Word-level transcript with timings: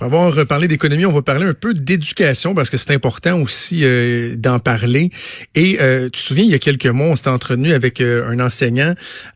Va 0.00 0.06
avoir 0.06 0.46
parlé 0.46 0.68
d'économie, 0.68 1.06
on 1.06 1.12
va 1.12 1.22
parler 1.22 1.44
un 1.44 1.54
peu 1.54 1.74
d'éducation 1.74 2.54
parce 2.54 2.70
que 2.70 2.76
c'est 2.76 2.92
important 2.92 3.40
aussi 3.40 3.80
euh, 3.82 4.36
d'en 4.36 4.60
parler. 4.60 5.10
Et 5.56 5.78
euh, 5.80 6.04
tu 6.04 6.10
te 6.12 6.18
souviens, 6.18 6.44
il 6.44 6.50
y 6.50 6.54
a 6.54 6.60
quelques 6.60 6.86
mois, 6.86 7.08
on 7.08 7.16
s'était 7.16 7.30
entretenu 7.30 7.72
avec 7.72 8.00
euh, 8.00 8.30
un 8.30 8.38
enseignant 8.38 8.94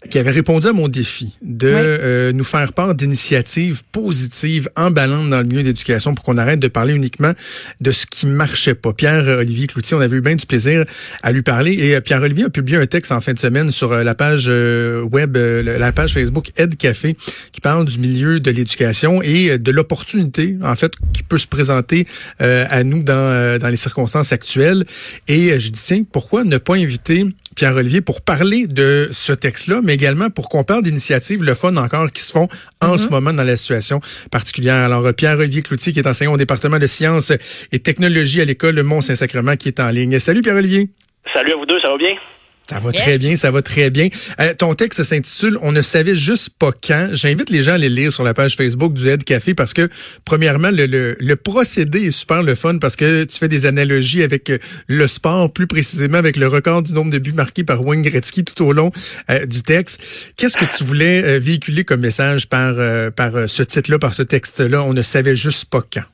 qui 0.08 0.20
avait 0.20 0.30
répondu 0.30 0.68
à 0.68 0.72
mon 0.72 0.86
défi 0.86 1.34
de 1.42 2.30
nous 2.32 2.44
faire 2.44 2.72
part 2.74 2.94
d'initiatives 2.94 3.82
positives, 3.90 4.70
emballantes 4.76 5.30
dans 5.30 5.38
le 5.38 5.44
milieu 5.44 5.64
d'éducation 5.64 6.14
pour 6.14 6.24
qu'on 6.24 6.38
arrête 6.38 6.60
de 6.60 6.68
parler 6.68 6.94
uniquement 6.94 7.32
de 7.80 7.90
ce 7.90 8.06
qui 8.06 8.26
marchait 8.26 8.74
pas. 8.74 8.92
Pierre-Olivier 8.92 9.66
Cloutier, 9.66 9.96
on 9.96 10.00
avait 10.00 10.16
eu 10.16 10.20
bien 10.20 10.36
du 10.36 10.46
plaisir 10.46 10.84
à 11.22 11.32
lui 11.32 11.42
parler. 11.42 11.72
Et 11.72 12.00
Pierre-Olivier 12.00 12.44
a 12.44 12.50
publié 12.50 12.78
un 12.78 12.86
texte 12.86 13.10
en 13.10 13.20
fin 13.20 13.32
de 13.32 13.38
semaine 13.38 13.72
sur 13.72 13.90
la 13.92 14.14
page 14.14 14.46
web, 14.46 15.36
la 15.36 15.92
page 15.92 16.14
Facebook 16.14 16.52
Ed 16.56 16.76
Café, 16.76 17.16
qui 17.50 17.60
parle 17.60 17.84
du 17.84 17.98
milieu 17.98 18.38
de 18.38 18.50
l'éducation 18.50 19.22
et 19.22 19.58
de 19.58 19.70
l'opportunité 19.72 20.51
en 20.62 20.74
fait, 20.74 20.92
qui 21.12 21.22
peut 21.22 21.38
se 21.38 21.46
présenter 21.46 22.06
euh, 22.40 22.64
à 22.70 22.84
nous 22.84 23.02
dans, 23.02 23.12
euh, 23.14 23.58
dans 23.58 23.68
les 23.68 23.76
circonstances 23.76 24.32
actuelles. 24.32 24.84
Et 25.28 25.52
euh, 25.52 25.58
je 25.58 25.68
dis, 25.70 25.80
tiens, 25.82 26.02
pourquoi 26.10 26.44
ne 26.44 26.58
pas 26.58 26.74
inviter 26.74 27.24
Pierre-Olivier 27.56 28.00
pour 28.00 28.22
parler 28.22 28.66
de 28.66 29.08
ce 29.10 29.32
texte-là, 29.32 29.80
mais 29.82 29.94
également 29.94 30.30
pour 30.30 30.48
qu'on 30.48 30.64
parle 30.64 30.82
d'initiatives, 30.82 31.42
le 31.42 31.54
fun 31.54 31.76
encore, 31.76 32.10
qui 32.10 32.22
se 32.22 32.32
font 32.32 32.48
en 32.80 32.96
ce 32.96 33.06
mm-hmm. 33.06 33.10
moment 33.10 33.32
dans 33.32 33.44
la 33.44 33.56
situation 33.56 34.00
particulière. 34.30 34.76
Alors, 34.76 35.12
Pierre-Olivier 35.14 35.62
Cloutier, 35.62 35.92
qui 35.92 35.98
est 35.98 36.08
enseignant 36.08 36.32
au 36.32 36.38
département 36.38 36.78
de 36.78 36.86
sciences 36.86 37.32
et 37.72 37.78
technologies 37.78 38.40
à 38.40 38.44
l'école 38.44 38.82
Mont-Saint-Sacrement, 38.82 39.56
qui 39.56 39.68
est 39.68 39.80
en 39.80 39.90
ligne. 39.90 40.18
Salut 40.18 40.42
Pierre-Olivier. 40.42 40.88
Salut 41.34 41.52
à 41.52 41.56
vous 41.56 41.66
deux, 41.66 41.80
ça 41.80 41.88
va 41.88 41.96
bien? 41.96 42.14
Ça 42.72 42.78
va 42.78 42.92
très 42.92 43.18
bien, 43.18 43.36
ça 43.36 43.50
va 43.50 43.62
très 43.62 43.90
bien. 43.90 44.08
Euh, 44.40 44.54
ton 44.54 44.74
texte 44.74 45.02
s'intitule 45.02 45.58
On 45.62 45.72
ne 45.72 45.82
savait 45.82 46.16
juste 46.16 46.50
pas 46.58 46.72
quand. 46.72 47.10
J'invite 47.12 47.50
les 47.50 47.62
gens 47.62 47.72
à 47.72 47.78
les 47.78 47.88
lire 47.88 48.12
sur 48.12 48.24
la 48.24 48.32
page 48.34 48.56
Facebook 48.56 48.94
du 48.94 49.08
Head 49.08 49.24
Café 49.24 49.54
parce 49.54 49.74
que, 49.74 49.88
premièrement, 50.24 50.70
le, 50.70 50.86
le, 50.86 51.36
procédé 51.36 52.06
est 52.06 52.10
super 52.10 52.42
le 52.42 52.54
fun 52.54 52.78
parce 52.78 52.96
que 52.96 53.24
tu 53.24 53.36
fais 53.36 53.48
des 53.48 53.66
analogies 53.66 54.22
avec 54.22 54.48
euh, 54.48 54.58
le 54.86 55.06
sport, 55.06 55.52
plus 55.52 55.66
précisément 55.66 56.18
avec 56.18 56.36
le 56.36 56.48
record 56.48 56.82
du 56.82 56.92
nombre 56.92 57.10
de 57.10 57.18
buts 57.18 57.32
marqués 57.32 57.64
par 57.64 57.84
Wayne 57.84 58.02
Gretzky 58.02 58.44
tout 58.44 58.64
au 58.64 58.72
long 58.72 58.90
euh, 59.30 59.44
du 59.44 59.62
texte. 59.62 60.00
Qu'est-ce 60.36 60.56
que 60.56 60.64
tu 60.76 60.84
voulais 60.84 61.38
véhiculer 61.38 61.84
comme 61.84 62.00
message 62.00 62.48
par, 62.48 62.74
par 63.12 63.48
ce 63.48 63.62
titre-là, 63.62 63.98
par 63.98 64.14
ce 64.14 64.22
texte-là 64.22 64.82
On 64.82 64.94
ne 64.94 65.02
savait 65.02 65.36
juste 65.36 65.66
pas 65.66 65.82
quand? 65.92 66.04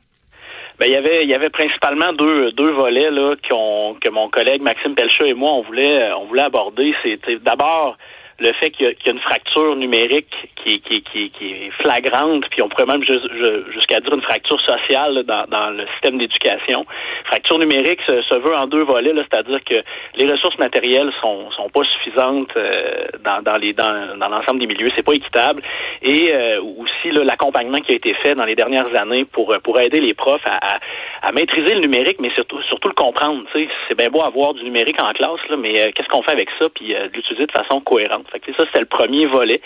Ben, 0.78 0.86
il 0.86 0.92
y 0.92 0.96
avait 0.96 1.22
il 1.22 1.28
y 1.28 1.34
avait 1.34 1.50
principalement 1.50 2.12
deux 2.12 2.52
deux 2.52 2.70
volets 2.70 3.10
là 3.10 3.34
ont, 3.50 3.96
que 4.00 4.10
mon 4.10 4.28
collègue 4.28 4.62
Maxime 4.62 4.94
Pelchat 4.94 5.26
et 5.26 5.34
moi 5.34 5.50
on 5.52 5.62
voulait 5.62 6.12
on 6.12 6.26
voulait 6.26 6.42
aborder. 6.42 6.94
C'était 7.02 7.36
d'abord 7.38 7.96
le 8.40 8.52
fait 8.52 8.70
qu'il 8.70 8.86
y, 8.86 9.08
a 9.08 9.12
une 9.12 9.18
fracture 9.18 9.74
numérique 9.74 10.32
qui, 10.56 10.80
qui, 10.80 11.02
qui, 11.02 11.30
qui, 11.30 11.50
est 11.50 11.70
flagrante, 11.82 12.44
puis 12.50 12.62
on 12.62 12.68
pourrait 12.68 12.86
même 12.86 13.02
jusqu'à 13.02 13.98
dire 13.98 14.14
une 14.14 14.22
fracture 14.22 14.60
sociale 14.60 15.24
dans, 15.24 15.44
dans, 15.48 15.70
le 15.70 15.84
système 15.94 16.18
d'éducation. 16.18 16.86
Fracture 17.24 17.58
numérique 17.58 18.00
se, 18.06 18.34
veut 18.34 18.54
en 18.54 18.68
deux 18.68 18.84
volets, 18.84 19.12
c'est-à-dire 19.14 19.58
que 19.64 19.74
les 20.14 20.30
ressources 20.30 20.56
matérielles 20.58 21.10
sont, 21.20 21.50
sont 21.50 21.68
pas 21.68 21.82
suffisantes 21.84 22.50
euh, 22.56 23.06
dans, 23.24 23.42
dans, 23.42 23.56
les 23.56 23.72
dans, 23.72 24.16
dans 24.16 24.28
l'ensemble 24.28 24.60
des 24.60 24.66
milieux, 24.66 24.90
c'est 24.94 25.04
pas 25.04 25.14
équitable, 25.14 25.62
et 26.02 26.32
euh, 26.32 26.62
aussi 26.62 27.10
l'accompagnement 27.10 27.78
qui 27.78 27.92
a 27.92 27.96
été 27.96 28.14
fait 28.22 28.36
dans 28.36 28.44
les 28.44 28.54
dernières 28.54 28.96
années 29.00 29.24
pour 29.24 29.54
pour 29.64 29.80
aider 29.80 30.00
les 30.00 30.14
profs 30.14 30.46
à, 30.46 30.78
à, 31.22 31.32
maîtriser 31.32 31.74
le 31.74 31.80
numérique, 31.80 32.18
mais 32.20 32.30
surtout 32.36 32.62
surtout 32.62 32.88
le 32.88 32.94
comprendre. 32.94 33.42
C'est 33.52 33.96
bien 33.96 34.10
beau 34.10 34.22
avoir 34.22 34.54
du 34.54 34.62
numérique 34.62 35.00
en 35.02 35.12
classe, 35.12 35.40
là, 35.48 35.56
mais 35.56 35.80
euh, 35.80 35.90
qu'est-ce 35.94 36.08
qu'on 36.08 36.22
fait 36.22 36.32
avec 36.32 36.48
ça, 36.60 36.68
puis 36.68 36.94
de 36.94 37.10
l'utiliser 37.12 37.46
de 37.46 37.52
façon 37.52 37.80
cohérente. 37.80 38.27
Fait 38.30 38.40
que 38.40 38.52
ça, 38.52 38.64
c'était 38.66 38.80
le 38.80 38.86
premier 38.86 39.26
volet. 39.26 39.60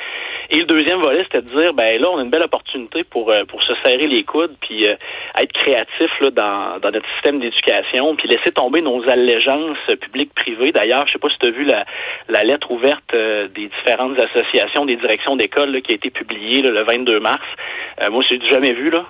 Et 0.50 0.58
le 0.58 0.64
deuxième 0.64 1.00
volet, 1.00 1.24
c'était 1.24 1.42
de 1.42 1.48
dire, 1.48 1.72
ben 1.74 2.00
là, 2.00 2.08
on 2.12 2.18
a 2.18 2.22
une 2.22 2.30
belle 2.30 2.42
opportunité 2.42 3.04
pour 3.04 3.30
euh, 3.30 3.44
pour 3.44 3.62
se 3.62 3.72
serrer 3.84 4.06
les 4.06 4.22
coudes, 4.22 4.54
puis 4.60 4.86
euh, 4.88 4.94
être 5.40 5.52
créatif 5.52 6.10
là, 6.20 6.30
dans, 6.30 6.78
dans 6.80 6.90
notre 6.90 7.08
système 7.14 7.40
d'éducation, 7.40 8.16
puis 8.16 8.28
laisser 8.28 8.52
tomber 8.52 8.82
nos 8.82 9.02
allégeances 9.08 9.78
publiques-privées. 10.00 10.72
D'ailleurs, 10.72 11.06
je 11.06 11.12
sais 11.12 11.18
pas 11.18 11.28
si 11.30 11.38
tu 11.38 11.48
as 11.48 11.52
vu 11.52 11.64
la, 11.64 11.84
la 12.28 12.42
lettre 12.42 12.70
ouverte 12.70 13.14
euh, 13.14 13.48
des 13.48 13.68
différentes 13.68 14.18
associations, 14.18 14.84
des 14.84 14.96
directions 14.96 15.36
d'école 15.36 15.80
qui 15.82 15.92
a 15.92 15.94
été 15.96 16.10
publiée 16.10 16.62
le 16.62 16.82
22 16.84 17.18
mars. 17.20 17.42
moi, 18.10 18.22
je 18.28 18.34
l'ai 18.34 18.50
jamais 18.50 18.72
vu 18.72 18.90
là. 18.90 19.04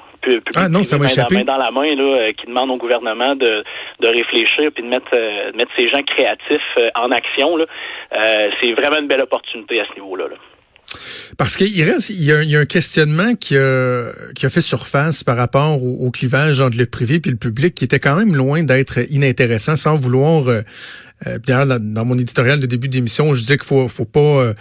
Ah 0.55 0.69
non, 0.69 0.83
ça 0.83 0.99
m'a 0.99 1.07
échappé. 1.07 1.43
Dans 1.45 1.57
la 1.57 1.71
main 1.71 1.95
là, 1.95 2.33
qui 2.33 2.47
demande 2.47 2.71
au 2.71 2.77
gouvernement 2.77 3.35
de, 3.35 3.65
de 4.01 4.09
réfléchir 4.09 4.71
puis 4.75 4.83
de 4.83 4.89
mettre 4.89 5.11
de 5.11 5.57
mettre 5.57 5.73
ces 5.77 5.89
gens 5.89 6.03
créatifs 6.03 6.79
en 6.95 7.11
action. 7.11 7.57
Là. 7.57 7.67
c'est 8.61 8.73
vraiment 8.73 8.99
une 9.01 9.09
belle 9.09 9.23
opportunité 9.23 9.81
à 9.81 9.85
ce 9.87 9.95
niveau-là. 9.95 10.29
Là. 10.29 10.37
Parce 11.39 11.57
qu'il 11.57 11.83
reste, 11.83 12.11
il 12.11 12.23
y, 12.23 12.33
a, 12.33 12.43
il 12.43 12.51
y, 12.51 12.57
a, 12.57 12.61
un 12.61 12.67
questionnement 12.67 13.35
qui 13.35 13.57
a, 13.57 14.11
qui 14.35 14.47
a 14.47 14.51
fait 14.51 14.61
surface 14.61 15.25
par 15.25 15.37
rapport 15.37 15.83
au, 15.83 16.11
clivage 16.11 16.61
entre 16.61 16.77
le 16.77 16.87
privé 16.87 17.21
et 17.25 17.31
le 17.31 17.37
public, 17.37 17.75
qui 17.75 17.85
était 17.85 17.99
quand 17.99 18.17
même 18.17 18.35
loin 18.35 18.63
d'être 18.63 18.99
inintéressant, 19.11 19.77
sans 19.77 19.97
vouloir. 19.97 20.49
Euh, 20.49 20.61
euh 21.27 21.39
dans, 21.39 22.05
mon 22.05 22.19
éditorial 22.19 22.61
de 22.61 22.67
début 22.67 22.89
d'émission, 22.89 23.33
je 23.33 23.41
disais 23.41 23.57
qu'il 23.57 23.67
faut, 23.67 23.89
faut 23.89 24.05
pas. 24.05 24.21
Euh, 24.21 24.55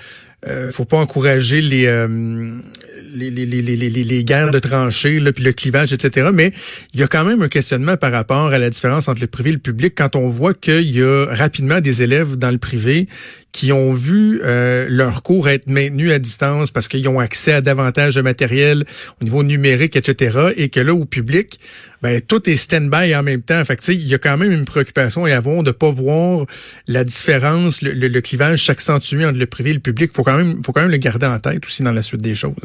euh, 0.47 0.71
faut 0.71 0.85
pas 0.85 0.97
encourager 0.97 1.61
les, 1.61 1.85
les, 3.13 3.29
les, 3.29 3.45
les, 3.45 3.61
les, 3.61 3.89
les, 3.89 4.23
guerres 4.23 4.51
de 4.51 4.59
tranchées, 4.59 5.19
puis 5.33 5.44
le 5.44 5.53
clivage, 5.53 5.94
etc. 5.94 6.29
Mais 6.33 6.51
il 6.94 6.99
y 6.99 7.03
a 7.03 7.07
quand 7.07 7.23
même 7.23 7.41
un 7.41 7.49
questionnement 7.49 7.97
par 7.97 8.11
rapport 8.11 8.47
à 8.47 8.59
la 8.59 8.69
différence 8.69 9.07
entre 9.07 9.22
le 9.22 9.27
privé 9.27 9.49
et 9.49 9.53
le 9.53 9.59
public 9.59 9.94
quand 9.95 10.16
on 10.16 10.27
voit 10.27 10.53
qu'il 10.53 10.91
y 10.91 11.01
a 11.01 11.25
rapidement 11.29 11.81
des 11.81 12.03
élèves 12.03 12.35
dans 12.38 12.51
le 12.51 12.57
privé 12.57 13.07
qui 13.51 13.73
ont 13.73 13.91
vu 13.91 14.41
euh, 14.44 14.85
leur 14.89 15.23
cours 15.23 15.50
être 15.50 15.67
maintenus 15.67 16.11
à 16.11 16.19
distance 16.19 16.71
parce 16.71 16.88
qu'ils 16.88 17.07
ont 17.09 17.19
accès 17.19 17.51
à 17.51 17.61
davantage 17.61 18.16
de 18.16 18.21
matériel 18.21 18.85
au 19.21 19.25
niveau 19.25 19.44
numérique, 19.44 19.95
etc. 19.95 20.53
Et 20.55 20.69
que 20.69 20.79
là, 20.79 20.94
au 20.94 21.05
public, 21.05 21.59
ben 22.01 22.21
tout 22.21 22.50
est 22.50 22.55
stand-by 22.55 23.13
en 23.16 23.23
même 23.23 23.41
temps. 23.41 23.63
Fait 23.66 23.75
que, 23.75 23.91
il 23.91 24.07
y 24.07 24.13
a 24.13 24.17
quand 24.17 24.38
même 24.38 24.51
une 24.51 24.66
préoccupation 24.66 25.25
à 25.25 25.35
avoir 25.35 25.63
de 25.63 25.71
pas 25.71 25.91
voir 25.91 26.45
la 26.88 27.03
différence, 27.03 27.81
le, 27.81 27.91
le, 27.91 28.21
clivage 28.21 28.66
s'accentuer 28.66 29.25
entre 29.25 29.38
le 29.38 29.45
privé 29.45 29.71
et 29.71 29.73
le 29.73 29.79
public. 29.79 30.11
Faut 30.13 30.23
quand 30.23 30.38
même, 30.38 30.61
faut 30.66 30.71
quand 30.71 30.81
même 30.81 30.91
le 30.91 30.97
garder 30.97 31.25
en 31.25 31.39
tête 31.39 31.66
aussi 31.66 31.83
dans 31.83 31.91
la 31.91 32.01
suite 32.01 32.21
des 32.21 32.35
choses. 32.35 32.55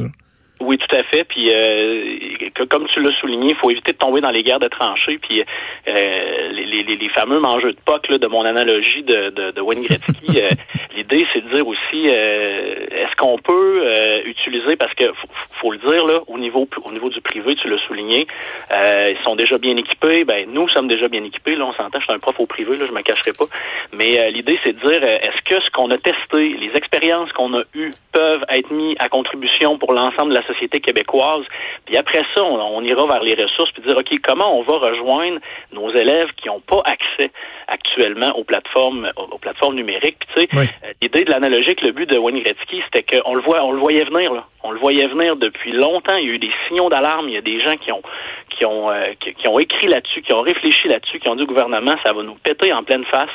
Tout 0.88 0.96
à 0.96 1.02
fait. 1.04 1.24
Puis 1.24 1.50
euh, 1.52 2.50
comme 2.68 2.86
tu 2.88 3.00
l'as 3.00 3.12
souligné, 3.20 3.50
il 3.50 3.56
faut 3.56 3.70
éviter 3.70 3.92
de 3.92 3.98
tomber 3.98 4.20
dans 4.20 4.30
les 4.30 4.42
guerres 4.42 4.60
de 4.60 4.68
tranchées. 4.68 5.18
Puis 5.18 5.40
euh, 5.40 6.48
les, 6.52 6.65
les, 6.82 6.96
les, 6.96 7.08
fameux 7.10 7.40
mangeux 7.40 7.72
de 7.72 7.78
POC 7.84 8.08
là, 8.08 8.18
de 8.18 8.26
mon 8.28 8.44
analogie 8.44 9.02
de, 9.02 9.30
de, 9.30 9.50
de 9.52 9.60
Wayne 9.60 9.82
Gretzky, 9.82 10.40
euh, 10.40 10.48
l'idée 10.96 11.26
c'est 11.32 11.44
de 11.44 11.54
dire 11.54 11.66
aussi 11.66 12.06
euh, 12.06 12.86
est-ce 12.90 13.16
qu'on 13.16 13.38
peut 13.38 13.82
euh, 13.84 14.22
utiliser 14.24 14.76
parce 14.76 14.94
que 14.94 15.12
faut, 15.14 15.28
faut, 15.60 15.72
le 15.72 15.78
dire 15.78 16.04
là 16.06 16.20
au 16.26 16.38
niveau 16.38 16.68
au 16.84 16.92
niveau 16.92 17.08
du 17.10 17.20
privé, 17.20 17.54
tu 17.54 17.68
l'as 17.68 17.78
souligné, 17.86 18.26
ils 18.72 19.18
sont 19.24 19.36
déjà 19.36 19.58
bien 19.58 19.76
équipés. 19.76 20.24
Ben 20.24 20.46
nous 20.50 20.68
sommes 20.70 20.88
déjà 20.88 21.08
bien 21.08 21.22
équipés. 21.24 21.54
Là, 21.54 21.66
on 21.66 21.72
s'entend. 21.74 21.98
Je 22.00 22.04
suis 22.04 22.14
un 22.14 22.18
prof 22.18 22.38
au 22.38 22.46
privé. 22.46 22.76
Là, 22.76 22.84
je 22.86 22.92
me 22.92 23.02
cacherai 23.02 23.32
pas. 23.32 23.46
Mais 23.92 24.30
l'idée 24.30 24.58
c'est 24.64 24.72
de 24.72 24.80
dire 24.86 25.04
est-ce 25.04 25.42
que 25.44 25.60
ce 25.60 25.70
qu'on 25.70 25.90
a 25.90 25.98
testé, 25.98 26.56
les 26.58 26.70
expériences 26.74 27.32
qu'on 27.32 27.54
a 27.54 27.62
eues 27.74 27.92
peuvent 28.12 28.44
être 28.48 28.70
mis 28.70 28.96
à 28.98 29.08
contribution 29.08 29.78
pour 29.78 29.92
l'ensemble 29.92 30.30
de 30.30 30.38
la 30.38 30.46
société 30.46 30.80
québécoise. 30.80 31.44
Puis 31.84 31.96
après 31.96 32.22
ça, 32.34 32.42
on, 32.42 32.82
ira 32.82 33.06
vers 33.06 33.22
les 33.22 33.34
ressources 33.34 33.70
puis 33.72 33.82
dire, 33.82 33.96
OK, 33.96 34.10
comment 34.22 34.58
on 34.58 34.62
va 34.62 34.78
rejoindre 34.78 35.38
nos 35.72 35.90
élèves 35.90 36.30
qui 36.36 36.48
n'ont 36.48 36.60
pas 36.66 36.82
accès 36.84 37.30
actuellement 37.68 38.36
aux 38.36 38.44
plateformes 38.44 39.10
aux 39.16 39.38
plateformes 39.38 39.74
numériques. 39.74 40.18
Tu 40.34 40.42
sais, 40.42 40.48
euh, 40.54 40.92
l'idée 41.02 41.24
de 41.24 41.30
l'analogie 41.30 41.74
le 41.86 41.92
but 41.92 42.10
de 42.10 42.18
Wayne 42.18 42.40
Gretzky, 42.42 42.82
c'était 42.84 43.02
qu'on 43.02 43.34
le 43.34 43.42
voit, 43.42 43.62
on 43.64 43.72
le 43.72 43.78
voyait 43.78 44.04
venir, 44.04 44.32
là. 44.32 44.46
On 44.62 44.72
le 44.72 44.78
voyait 44.78 45.06
venir 45.06 45.36
depuis 45.36 45.72
longtemps. 45.72 46.16
Il 46.16 46.26
y 46.26 46.30
a 46.30 46.34
eu 46.34 46.38
des 46.38 46.50
signaux 46.66 46.88
d'alarme. 46.88 47.28
Il 47.28 47.34
y 47.34 47.38
a 47.38 47.42
des 47.42 47.60
gens 47.60 47.76
qui 47.76 47.92
ont 47.92 48.02
qui 48.50 48.64
ont 48.66 48.90
euh, 48.90 49.12
qui, 49.20 49.48
ont 49.48 49.58
écrit 49.58 49.86
là-dessus, 49.86 50.22
qui 50.22 50.32
ont 50.32 50.42
réfléchi 50.42 50.88
là-dessus, 50.88 51.20
qui 51.20 51.28
ont 51.28 51.36
dit 51.36 51.44
au 51.44 51.46
gouvernement, 51.46 51.94
ça 52.04 52.12
va 52.12 52.22
nous 52.22 52.34
péter 52.34 52.72
en 52.72 52.82
pleine 52.82 53.04
face. 53.04 53.30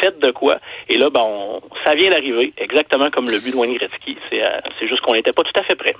Faites 0.00 0.18
de 0.18 0.30
quoi 0.32 0.58
Et 0.88 0.96
là, 0.96 1.10
ben, 1.10 1.60
ça 1.86 1.94
vient 1.94 2.10
d'arriver, 2.10 2.52
exactement 2.56 3.10
comme 3.10 3.26
le 3.26 3.38
but 3.38 3.52
de 3.52 3.56
Wayne 3.56 3.74
Gretzky. 3.74 4.16
C'est 4.30 4.42
euh, 4.42 4.60
c'est 4.78 4.88
juste 4.88 5.02
qu'on 5.02 5.12
n'était 5.12 5.32
pas 5.32 5.42
tout 5.42 5.60
à 5.60 5.62
fait 5.62 5.76
prêt. 5.76 5.94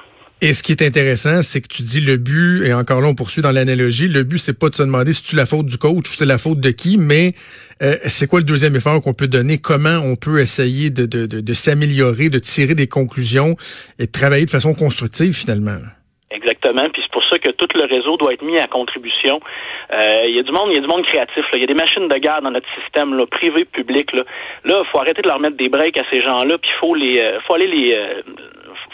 Et 0.45 0.55
ce 0.55 0.65
qui 0.65 0.73
est 0.73 0.83
intéressant, 0.83 1.41
c'est 1.43 1.61
que 1.61 1.69
tu 1.69 1.83
dis 1.83 2.01
le 2.01 2.17
but, 2.17 2.67
et 2.67 2.75
encore 2.75 3.01
là, 3.01 3.07
on 3.07 3.15
poursuit 3.15 3.43
dans 3.43 3.53
l'analogie, 3.53 4.09
le 4.09 4.25
but, 4.25 4.39
c'est 4.39 4.59
pas 4.59 4.71
de 4.71 4.75
se 4.75 4.83
demander 4.83 5.13
si 5.13 5.23
tu 5.23 5.37
la 5.37 5.47
faute 5.47 5.67
du 5.67 5.79
coach 5.79 6.11
ou 6.11 6.15
c'est 6.15 6.27
la 6.27 6.37
faute 6.37 6.59
de 6.59 6.71
qui, 6.73 6.99
mais 6.99 7.31
euh, 7.81 7.95
c'est 8.07 8.27
quoi 8.27 8.41
le 8.41 8.45
deuxième 8.45 8.75
effort 8.75 9.01
qu'on 9.01 9.15
peut 9.15 9.29
donner? 9.29 9.59
Comment 9.63 10.03
on 10.03 10.17
peut 10.17 10.41
essayer 10.41 10.91
de, 10.91 11.07
de, 11.07 11.27
de, 11.27 11.55
s'améliorer, 11.55 12.29
de 12.29 12.41
tirer 12.41 12.75
des 12.75 12.89
conclusions 12.89 13.55
et 14.01 14.07
de 14.07 14.11
travailler 14.11 14.45
de 14.45 14.51
façon 14.51 14.75
constructive 14.75 15.33
finalement? 15.33 15.79
Exactement. 16.33 16.91
Puis 16.93 17.03
c'est 17.07 17.13
pour 17.13 17.23
ça 17.23 17.39
que 17.39 17.53
tout 17.53 17.69
le 17.77 17.85
réseau 17.85 18.17
doit 18.17 18.33
être 18.33 18.43
mis 18.43 18.59
à 18.59 18.67
contribution. 18.67 19.39
Euh, 19.93 20.27
il 20.27 20.35
y 20.35 20.41
a 20.41 20.43
du 20.43 20.51
monde, 20.51 20.71
il 20.71 20.75
y 20.75 20.79
a 20.79 20.81
du 20.81 20.89
monde 20.89 21.05
créatif. 21.05 21.45
Il 21.55 21.61
y 21.61 21.65
a 21.65 21.67
des 21.69 21.79
machines 21.79 22.09
de 22.09 22.19
garde 22.19 22.43
dans 22.43 22.51
notre 22.51 22.69
système, 22.83 23.15
là, 23.17 23.27
privé, 23.27 23.65
public. 23.65 24.13
Là, 24.13 24.25
il 24.65 24.91
faut 24.91 24.99
arrêter 24.99 25.23
de 25.23 25.29
leur 25.29 25.39
mettre 25.39 25.57
des 25.57 25.69
breaks 25.69 25.99
à 25.99 26.05
ces 26.11 26.21
gens-là. 26.21 26.59
Puis 26.59 26.71
faut 26.81 26.97
les, 26.97 27.21
euh, 27.23 27.39
faut 27.47 27.55
aller 27.55 27.69
les 27.69 27.95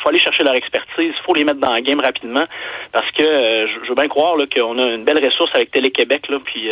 faut 0.02 0.08
aller 0.08 0.20
chercher 0.20 0.44
leur 0.44 0.54
expertise, 0.54 1.12
faut 1.24 1.34
les 1.34 1.44
mettre 1.44 1.60
dans 1.60 1.74
le 1.74 1.80
game 1.80 2.00
rapidement, 2.00 2.44
parce 2.92 3.10
que 3.12 3.24
je 3.24 3.88
veux 3.88 3.94
bien 3.94 4.08
croire 4.08 4.36
qu'on 4.54 4.78
a 4.78 4.86
une 4.94 5.04
belle 5.04 5.24
ressource 5.24 5.50
avec 5.54 5.70
Télé-Québec, 5.70 6.28
là, 6.28 6.38
puis 6.44 6.68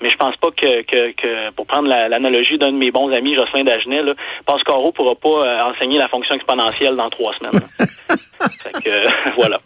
mais 0.00 0.10
je 0.10 0.16
pense 0.16 0.36
pas 0.36 0.50
que, 0.50 0.82
que, 0.82 1.12
que 1.12 1.50
pour 1.52 1.66
prendre 1.66 1.88
l'analogie 1.88 2.58
d'un 2.58 2.72
de 2.72 2.78
mes 2.78 2.90
bons 2.90 3.10
amis, 3.12 3.34
Jocelyn 3.34 3.64
Dagenet, 3.64 4.02
là, 4.02 4.14
Pascaro 4.46 4.92
pourra 4.92 5.14
pas 5.14 5.68
enseigner 5.70 5.98
la 5.98 6.08
fonction 6.08 6.34
exponentielle 6.34 6.96
dans 6.96 7.10
trois 7.10 7.32
semaines. 7.34 7.60
fait 8.62 8.72
que, 8.84 9.34
voilà. 9.36 9.60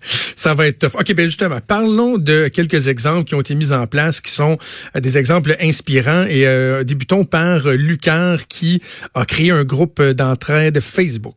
Ça 0.00 0.54
va 0.54 0.66
être 0.66 0.78
tough. 0.78 1.00
OK, 1.00 1.14
ben 1.14 1.26
justement, 1.26 1.58
parlons 1.66 2.18
de 2.18 2.48
quelques 2.48 2.88
exemples 2.88 3.24
qui 3.24 3.34
ont 3.34 3.40
été 3.40 3.54
mis 3.54 3.72
en 3.72 3.86
place, 3.86 4.20
qui 4.20 4.30
sont 4.30 4.58
euh, 4.96 5.00
des 5.00 5.18
exemples 5.18 5.54
inspirants. 5.60 6.24
Et 6.28 6.46
euh, 6.46 6.84
débutons 6.84 7.24
par 7.24 7.68
Lucar, 7.68 8.46
qui 8.48 8.82
a 9.14 9.24
créé 9.24 9.50
un 9.50 9.64
groupe 9.64 10.02
d'entraide 10.02 10.80
Facebook. 10.80 11.34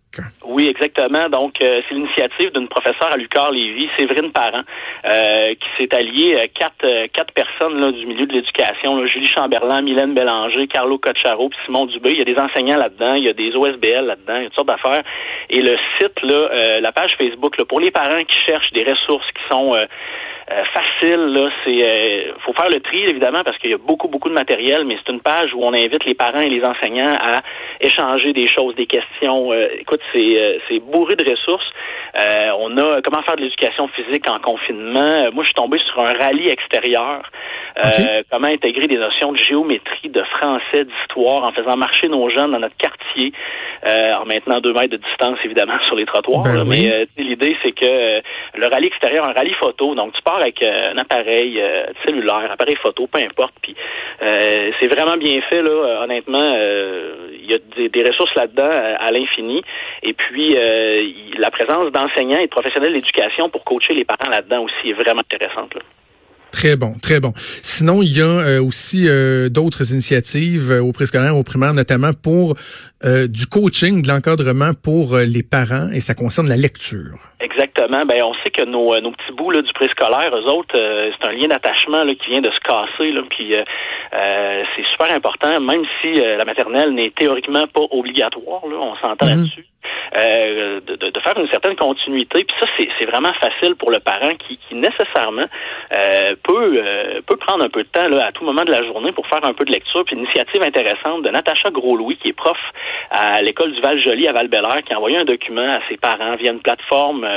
Oui, 0.56 0.68
exactement. 0.68 1.28
Donc, 1.28 1.62
euh, 1.62 1.81
c'est 1.86 1.96
l'initiative 1.96 2.54
d'une 2.54 2.69
professeure 2.69 3.12
à 3.12 3.18
Lucar 3.18 3.52
Lévy, 3.52 3.90
Séverine 3.98 4.31
Parent, 4.31 4.62
euh, 5.04 5.54
qui 5.54 5.68
s'est 5.78 5.94
alliée 5.94 6.34
euh, 6.38 6.46
quatre 6.57 7.07
quatre 7.12 7.34
personnes 7.34 7.78
là, 7.81 7.92
du 7.92 8.06
milieu 8.06 8.25
de 8.25 8.31
l'éducation, 8.31 9.06
Julie 9.06 9.28
Chamberlain, 9.28 9.81
Mylène 9.81 10.13
Bélanger, 10.13 10.68
Carlo 10.68 10.98
Cocharo, 10.98 11.50
puis 11.50 11.60
Simon 11.66 11.88
Dubé. 11.88 12.12
Il 12.13 12.19
y 12.19 12.22
a 12.22 12.34
des 12.34 12.40
enseignants 12.40 12.78
là-dedans, 12.78 13.16
il 13.16 13.25
y 13.25 13.30
a 13.30 13.34
des 13.34 13.54
OSBL 13.54 14.06
là-dedans, 14.06 14.38
il 14.38 14.44
y 14.44 14.46
a 14.46 14.50
toutes 14.50 14.56
sortes 14.56 14.69
d'affaires. 14.69 15.04
Et 15.50 15.62
le 15.62 15.75
site, 16.00 16.22
là, 16.24 16.80
la 16.80 16.92
page 16.94 17.12
Facebook, 17.19 17.58
là, 17.58 17.66
pour 17.66 17.81
les 17.81 17.92
parents 17.92 18.24
qui 18.24 18.40
cherchent 18.48 18.72
des 18.72 18.90
ressources 18.90 19.28
qui 19.31 19.44
sont 19.51 19.75
euh, 20.51 20.63
facile. 20.74 21.25
Là, 21.33 21.50
c'est 21.63 21.83
euh, 21.83 22.33
faut 22.45 22.53
faire 22.53 22.69
le 22.69 22.80
tri 22.80 23.03
évidemment 23.03 23.42
parce 23.44 23.57
qu'il 23.57 23.71
y 23.71 23.74
a 23.74 23.80
beaucoup 23.80 24.07
beaucoup 24.07 24.30
de 24.30 24.36
matériel, 24.36 24.86
mais 24.86 24.95
c'est 25.03 25.12
une 25.12 25.21
page 25.21 25.53
où 25.56 25.63
on 25.63 25.74
invite 25.74 26.06
les 26.06 26.13
parents 26.13 26.42
et 26.42 26.50
les 26.50 26.63
enseignants 26.63 27.15
à 27.19 27.42
échanger 27.81 28.31
des 28.31 28.45
choses, 28.45 28.75
des 28.75 28.86
questions. 28.86 29.51
Euh, 29.51 29.68
écoute, 29.80 30.01
c'est 30.13 30.62
c'est 30.68 30.80
bourré 30.80 31.15
de 31.15 31.27
ressources. 31.27 31.68
on 32.59 32.77
a 32.77 33.01
comment 33.01 33.24
faire 33.24 33.38
de 33.38 33.42
l'éducation 33.42 33.88
physique 33.88 34.30
en 34.30 34.39
confinement? 34.39 35.31
Moi, 35.33 35.44
je 35.44 35.47
suis 35.47 35.56
tombé 35.56 35.80
sur 35.80 36.03
un 36.03 36.13
rallye 36.13 36.48
extérieur. 36.48 37.24
Comment 38.31 38.48
intégrer 38.48 38.88
des 38.88 38.98
notions 38.98 39.31
de 39.31 39.38
géométrie, 39.38 40.10
de 40.10 40.24
français, 40.24 40.86
d'histoire 40.86 41.44
en 41.44 41.51
faisant 41.51 41.77
marcher 41.77 42.07
nos 42.07 42.30
jeunes 42.30 42.51
dans 42.51 42.60
notre 42.60 42.77
quartier, 42.77 43.33
en 43.86 44.25
maintenant 44.25 44.60
deux 44.62 44.74
mètres 44.74 44.92
de 44.92 44.98
distance 44.98 45.38
évidemment 45.44 45.77
sur 45.86 45.95
les 45.95 46.06
trottoirs. 46.06 46.44
Ben 46.44 46.63
mais 46.63 47.07
l'idée 47.18 47.56
c'est 47.63 47.72
que 47.72 48.22
le 48.57 48.68
rallye 48.68 48.88
extérieur, 48.88 49.27
un 49.27 49.33
rallye 49.33 49.54
photo, 49.54 49.95
donc 49.95 50.13
tu 50.13 50.22
pars 50.22 50.39
avec 50.42 50.63
euh, 50.63 50.94
un 50.94 50.98
appareil 50.98 51.60
euh, 51.62 51.86
cellulaire, 52.06 52.50
appareil 52.51 52.75
photo, 52.77 53.07
peu 53.07 53.19
importe. 53.19 53.54
Puis 53.62 53.75
euh, 54.22 54.72
c'est 54.80 54.88
vraiment 54.88 55.18
bien 55.18 55.42
fait 55.50 55.62
là. 55.62 56.04
Honnêtement, 56.04 56.38
il 56.38 57.45
y 57.45 57.54
a 57.54 57.89
des, 57.89 58.04
ressources 58.04 58.33
là-dedans 58.36 58.69
à, 59.00 59.12
l'infini. 59.12 59.62
Et 60.04 60.13
puis 60.13 60.56
la 61.38 61.50
présence 61.50 61.92
d'enseignants 61.92 62.39
et 62.39 62.45
de 62.45 62.51
professionnels 62.51 62.94
d'éducation 62.94 63.50
pour 63.50 63.63
coacher 63.63 63.94
les 63.94 64.06
parents 64.06 64.30
là-dedans 64.30 64.63
aussi 64.63 64.89
est 64.89 64.94
vraiment 64.94 65.22
intéressante. 65.22 65.74
Là. 65.75 65.81
Très 66.56 66.78
bon, 66.78 66.94
très 67.02 67.19
bon. 67.19 67.34
Sinon, 67.36 68.02
il 68.02 68.18
y 68.18 68.22
a 68.22 68.63
aussi 68.63 69.07
d'autres 69.50 69.92
initiatives 69.92 70.72
au 70.72 70.94
préscolaire, 70.94 71.36
au 71.36 71.44
primaire, 71.44 71.74
notamment 71.74 72.13
pour 72.13 72.56
du 73.04 73.46
coaching, 73.46 74.02
de 74.02 74.07
l'encadrement 74.07 74.72
pour 74.74 75.18
les 75.18 75.44
parents, 75.44 75.90
et 75.92 76.00
ça 76.00 76.13
concerne 76.13 76.48
la 76.48 76.56
lecture. 76.56 77.19
Exactement. 77.46 78.06
Ben, 78.06 78.24
on 78.24 78.34
sait 78.36 78.50
que 78.50 78.66
nos, 78.66 78.94
euh, 78.94 79.02
nos 79.02 79.12
petits 79.12 79.31
bouts 79.34 79.52
là, 79.52 79.62
du 79.62 79.72
préscolaire, 79.74 80.34
eux 80.34 80.52
autres, 80.52 80.75
euh, 80.75 81.12
c'est 81.12 81.28
un 81.28 81.31
lien 81.31 81.48
d'attachement 81.48 82.02
qui 82.02 82.31
vient 82.31 82.42
de 82.42 82.50
se 82.50 82.60
casser. 82.60 83.12
Là, 83.12 83.22
puis 83.30 83.54
euh, 83.56 84.63
c'est 84.75 84.86
super 84.92 85.16
important, 85.16 85.60
même 85.62 85.84
si 86.01 86.13
la 86.16 86.46
maternelle 86.46 86.94
n'est 86.94 87.12
théoriquement 87.12 87.68
pas 87.68 87.84
obligatoire. 87.92 88.66
Là, 88.68 88.78
on 88.80 88.96
s'entend 88.96 89.25
mm-hmm. 89.25 89.30
là-dessus. 89.30 89.66
Euh, 90.17 90.79
de, 90.85 90.95
de, 90.95 91.19
faire 91.19 91.38
une 91.38 91.50
certaine 91.50 91.75
continuité. 91.75 92.45
Puis 92.45 92.56
ça, 92.59 92.67
c'est 92.77 93.06
vraiment 93.06 93.33
facile 93.33 93.75
pour 93.75 93.91
le 93.91 94.00
parent 94.00 94.33
qui, 94.47 94.57
qui 94.57 94.75
nécessairement 94.75 95.44
euh, 95.94 96.35
peut 96.41 96.77
euh, 96.77 97.21
peut 97.25 97.35
prendre 97.35 97.65
un 97.65 97.69
peu 97.69 97.83
de 97.83 97.89
temps 97.89 98.07
là, 98.07 98.27
à 98.27 98.31
tout 98.31 98.45
moment 98.45 98.63
de 98.63 98.71
la 98.71 98.81
journée 98.83 99.12
pour 99.12 99.27
faire 99.27 99.45
un 99.45 99.53
peu 99.53 99.65
de 99.65 99.71
lecture. 99.71 100.06
Puis 100.06 100.15
initiative 100.15 100.63
intéressante 100.63 101.23
de 101.23 101.29
Natacha 101.29 101.69
Gros-Louis, 101.69 102.17
qui 102.17 102.29
est 102.29 102.33
prof 102.33 102.57
à 103.12 103.41
l'école 103.41 103.73
du 103.73 103.81
Val-Joli 103.81 104.27
à 104.27 104.31
val 104.31 104.50
qui 104.85 104.94
a 104.94 104.97
envoyé 104.97 105.17
un 105.17 105.25
document 105.25 105.69
à 105.69 105.79
ses 105.89 105.97
parents 105.97 106.35
via 106.38 106.51
une 106.51 106.62
plateforme, 106.62 107.27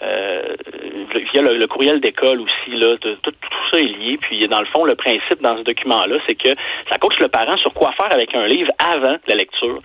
via 0.00 1.42
le, 1.42 1.66
courriel 1.66 2.00
d'école 2.00 2.40
aussi. 2.40 2.76
Là, 2.76 2.96
tout, 3.00 3.16
tout, 3.22 3.34
ça 3.70 3.78
est 3.78 3.84
lié. 3.84 4.18
Puis 4.20 4.46
dans 4.48 4.60
le 4.60 4.66
fond, 4.66 4.84
le 4.84 4.94
principe 4.94 5.42
dans 5.42 5.56
ce 5.56 5.62
document-là, 5.62 6.16
c'est 6.26 6.34
que 6.34 6.50
ça 6.90 6.98
coach 6.98 7.14
le 7.20 7.28
parent 7.28 7.56
sur 7.58 7.72
quoi 7.72 7.92
faire 7.92 8.12
avec 8.12 8.34
un 8.34 8.46
livre 8.46 8.72
avant 8.78 9.16
la 9.26 9.34
lecture. 9.34 9.80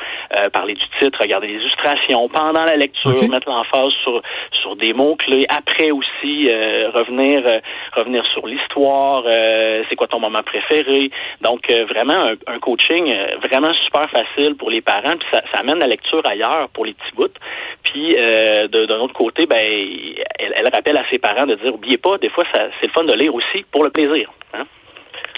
parler 0.53 0.73
du 0.73 0.83
titre, 0.99 1.19
regarder 1.21 1.47
les 1.47 1.55
illustrations 1.55 2.29
pendant 2.29 2.65
la 2.65 2.75
lecture, 2.75 3.13
mettre 3.29 3.49
l'emphase 3.49 3.93
sur 4.03 4.21
sur 4.61 4.75
des 4.75 4.93
mots 4.93 5.15
clés. 5.15 5.45
Après 5.49 5.91
aussi 5.91 6.49
euh, 6.49 6.89
revenir 6.91 7.41
euh, 7.45 7.59
revenir 7.93 8.25
sur 8.33 8.47
l'histoire. 8.47 9.23
Euh, 9.25 9.83
c'est 9.89 9.95
quoi 9.95 10.07
ton 10.07 10.19
moment 10.19 10.43
préféré 10.45 11.11
Donc 11.41 11.71
vraiment 11.89 12.31
un, 12.47 12.59
coaching 12.59 13.13
vraiment 13.43 13.73
super 13.85 14.09
facile 14.09 14.55
pour 14.55 14.69
les 14.69 14.81
parents. 14.81 15.17
Puis 15.19 15.27
ça, 15.31 15.41
ça, 15.53 15.59
amène 15.59 15.79
la 15.79 15.87
lecture 15.87 16.21
ailleurs 16.27 16.69
pour 16.69 16.85
les 16.85 16.93
petits 16.93 17.15
bouts. 17.15 17.39
Puis 17.85 18.09
de, 18.09 18.85
d'un 18.85 18.99
autre 18.99 19.13
côté, 19.13 19.45
ben 19.45 19.57
elle, 19.59 20.53
elle, 20.57 20.69
rappelle 20.73 20.97
à 20.97 21.05
ses 21.09 21.19
parents 21.19 21.45
de 21.45 21.55
dire 21.55 21.73
oubliez 21.73 21.97
pas, 21.97 22.17
des 22.17 22.29
fois 22.29 22.43
c'est 22.53 22.87
le 22.87 22.91
fun 22.91 23.03
de 23.03 23.13
lire 23.13 23.33
aussi 23.33 23.63
pour 23.71 23.83
le 23.83 23.89
plaisir. 23.91 24.29
Hein? 24.53 24.65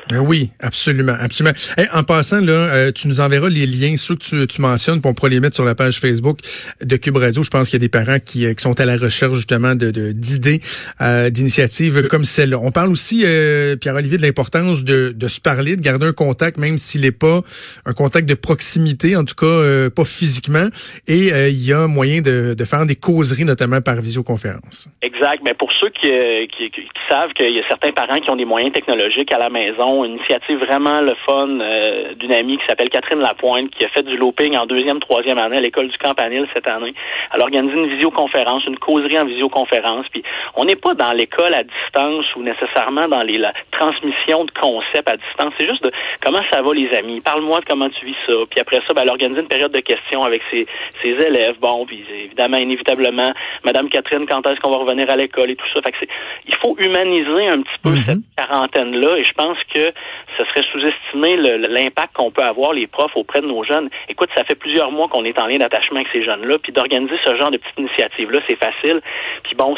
Ben 0.09 0.19
oui, 0.19 0.51
absolument, 0.61 1.15
absolument. 1.19 1.53
en 1.93 2.03
passant, 2.03 2.39
là, 2.39 2.53
euh, 2.53 2.91
tu 2.93 3.09
nous 3.09 3.19
enverras 3.19 3.49
les 3.49 3.65
liens, 3.65 3.97
ceux 3.97 4.15
que 4.15 4.23
tu, 4.23 4.47
tu 4.47 4.61
mentionnes, 4.61 5.01
pour 5.01 5.11
on 5.11 5.13
pourra 5.13 5.29
les 5.29 5.39
mettre 5.39 5.55
sur 5.55 5.65
la 5.65 5.75
page 5.75 5.99
Facebook 5.99 6.39
de 6.81 6.95
Cube 6.95 7.17
Radio. 7.17 7.43
Je 7.43 7.49
pense 7.49 7.69
qu'il 7.69 7.81
y 7.81 7.83
a 7.83 7.85
des 7.85 7.89
parents 7.89 8.19
qui, 8.19 8.45
euh, 8.45 8.53
qui 8.53 8.63
sont 8.63 8.79
à 8.79 8.85
la 8.85 8.95
recherche 8.95 9.35
justement 9.35 9.75
de 9.75 9.91
d'idées, 9.91 10.61
euh, 11.01 11.29
d'initiatives 11.29 12.07
comme 12.07 12.23
celle-là. 12.23 12.57
On 12.61 12.71
parle 12.71 12.89
aussi, 12.89 13.23
euh, 13.25 13.75
Pierre-Olivier, 13.75 14.17
de 14.17 14.21
l'importance 14.21 14.83
de, 14.83 15.09
de 15.09 15.27
se 15.27 15.41
parler, 15.41 15.75
de 15.75 15.81
garder 15.81 16.05
un 16.05 16.13
contact, 16.13 16.57
même 16.57 16.77
s'il 16.77 17.01
n'est 17.01 17.11
pas 17.11 17.41
un 17.85 17.93
contact 17.93 18.29
de 18.29 18.33
proximité, 18.33 19.15
en 19.15 19.25
tout 19.25 19.35
cas 19.35 19.89
pas 19.89 20.05
physiquement. 20.05 20.67
Et 21.07 21.29
il 21.49 21.65
y 21.65 21.73
a 21.73 21.87
moyen 21.87 22.21
de, 22.21 22.53
de 22.53 22.65
faire 22.65 22.85
des 22.85 22.95
causeries, 22.95 23.45
notamment 23.45 23.81
par 23.81 23.95
visioconférence. 23.95 24.87
Exact. 25.01 25.41
Mais 25.43 25.53
pour 25.53 25.69
ceux 25.79 25.89
qui, 25.89 26.09
qui, 26.55 26.69
qui 26.71 26.81
savent 27.09 27.33
qu'il 27.33 27.53
y 27.53 27.59
a 27.59 27.67
certains 27.67 27.91
parents 27.91 28.19
qui 28.19 28.29
ont 28.29 28.35
des 28.35 28.45
moyens 28.45 28.73
technologiques 28.73 29.33
à 29.33 29.39
la 29.39 29.49
maison, 29.49 29.96
une 30.05 30.17
initiative 30.17 30.59
vraiment 30.59 31.01
le 31.01 31.15
fun 31.25 31.59
euh, 31.59 32.13
d'une 32.15 32.33
amie 32.33 32.57
qui 32.57 32.65
s'appelle 32.67 32.89
Catherine 32.89 33.19
Lapointe, 33.19 33.71
qui 33.71 33.85
a 33.85 33.89
fait 33.89 34.03
du 34.03 34.17
looping 34.17 34.57
en 34.57 34.65
deuxième, 34.65 34.99
troisième 34.99 35.37
année 35.37 35.57
à 35.57 35.61
l'école 35.61 35.87
du 35.87 35.97
Campanile 35.97 36.47
cette 36.53 36.67
année. 36.67 36.93
Elle 37.33 37.41
a 37.41 37.43
organisé 37.43 37.75
une 37.75 37.87
visioconférence, 37.87 38.65
une 38.65 38.79
causerie 38.79 39.19
en 39.19 39.25
visioconférence. 39.25 40.05
Puis 40.11 40.23
on 40.55 40.65
n'est 40.65 40.75
pas 40.75 40.93
dans 40.93 41.11
l'école 41.11 41.53
à 41.53 41.63
distance 41.63 42.25
ou 42.35 42.43
nécessairement 42.43 43.07
dans 43.07 43.21
les, 43.21 43.37
la 43.37 43.53
transmission 43.71 44.45
de 44.45 44.51
concepts 44.51 45.09
à 45.09 45.17
distance. 45.17 45.53
C'est 45.59 45.67
juste 45.67 45.83
de 45.83 45.91
comment 46.23 46.41
ça 46.51 46.61
va 46.61 46.73
les 46.73 46.89
amis? 46.97 47.21
Parle-moi 47.21 47.59
de 47.59 47.65
comment 47.65 47.89
tu 47.89 48.05
vis 48.05 48.15
ça. 48.25 48.33
Puis 48.49 48.59
après 48.59 48.77
ça, 48.87 48.93
ben, 48.93 49.03
elle 49.03 49.09
a 49.09 49.13
organisé 49.13 49.41
une 49.41 49.47
période 49.47 49.71
de 49.71 49.81
questions 49.81 50.23
avec 50.23 50.41
ses, 50.51 50.67
ses 51.01 51.09
élèves. 51.09 51.55
Bon, 51.59 51.85
puis 51.85 52.03
évidemment, 52.25 52.57
inévitablement, 52.57 53.31
Madame 53.63 53.89
Catherine, 53.89 54.25
quand 54.27 54.47
est-ce 54.49 54.59
qu'on 54.59 54.71
va 54.71 54.77
revenir 54.77 55.09
à 55.09 55.15
l'école 55.15 55.51
et 55.51 55.55
tout 55.55 55.67
ça? 55.73 55.81
Fait 55.81 55.91
que 55.91 56.11
il 56.47 56.55
faut 56.55 56.75
humaniser 56.79 57.47
un 57.47 57.61
petit 57.61 57.79
peu 57.81 57.91
mm-hmm. 57.91 58.05
cette 58.05 58.35
quarantaine-là. 58.37 59.17
Et 59.17 59.23
je 59.23 59.33
pense 59.33 59.57
que 59.73 59.86
ce 60.37 60.43
serait 60.45 60.65
sous-estimer 60.71 61.37
l'impact 61.67 62.13
qu'on 62.13 62.31
peut 62.31 62.43
avoir, 62.43 62.73
les 62.73 62.87
profs, 62.87 63.15
auprès 63.15 63.41
de 63.41 63.47
nos 63.47 63.63
jeunes. 63.63 63.89
Écoute, 64.09 64.29
ça 64.35 64.43
fait 64.43 64.55
plusieurs 64.55 64.91
mois 64.91 65.07
qu'on 65.07 65.25
est 65.25 65.37
en 65.39 65.47
lien 65.47 65.57
d'attachement 65.57 65.97
avec 65.97 66.07
ces 66.11 66.23
jeunes-là, 66.23 66.57
puis 66.61 66.71
d'organiser 66.71 67.15
ce 67.25 67.35
genre 67.35 67.51
de 67.51 67.57
petites 67.57 67.77
initiatives-là, 67.77 68.39
c'est 68.49 68.57
facile. 68.57 69.01
Puis 69.43 69.55
bon, 69.55 69.75